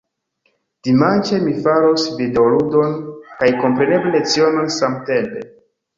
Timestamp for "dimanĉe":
0.87-1.37